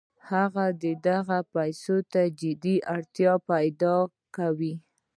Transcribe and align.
هغه 0.29 0.65
دغو 1.07 1.39
پیسو 1.53 1.95
ته 2.11 2.21
جدي 2.39 2.75
اړتیا 2.95 3.33
پیدا 3.49 3.95
کوي 4.35 4.73